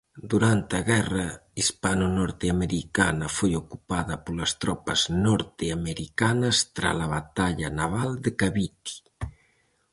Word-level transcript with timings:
Durante 0.31 0.73
a 0.81 0.85
guerra 0.91 1.27
hispano-norteamericana 1.59 3.25
foi 3.37 3.51
ocupada 3.61 4.15
polas 4.25 4.51
tropas 4.61 4.99
norteamericanas 5.27 6.57
trala 6.77 7.05
Batalla 7.17 7.69
naval 7.79 8.11
de 8.23 8.31
Cavite. 8.39 8.95